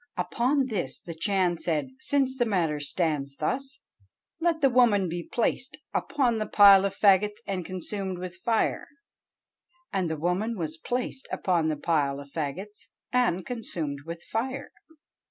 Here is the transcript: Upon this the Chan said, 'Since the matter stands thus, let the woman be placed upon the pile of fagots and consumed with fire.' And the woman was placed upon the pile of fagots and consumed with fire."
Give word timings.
Upon 0.17 0.65
this 0.65 0.99
the 0.99 1.13
Chan 1.13 1.59
said, 1.59 1.89
'Since 1.99 2.39
the 2.39 2.45
matter 2.45 2.79
stands 2.79 3.35
thus, 3.35 3.81
let 4.39 4.61
the 4.61 4.69
woman 4.71 5.07
be 5.07 5.21
placed 5.31 5.77
upon 5.93 6.39
the 6.39 6.47
pile 6.49 6.85
of 6.85 6.97
fagots 6.97 7.37
and 7.45 7.63
consumed 7.63 8.17
with 8.17 8.37
fire.' 8.43 8.87
And 9.93 10.09
the 10.09 10.17
woman 10.17 10.57
was 10.57 10.77
placed 10.77 11.27
upon 11.31 11.67
the 11.69 11.77
pile 11.77 12.19
of 12.19 12.31
fagots 12.31 12.87
and 13.13 13.45
consumed 13.45 13.99
with 14.07 14.23
fire." 14.23 14.71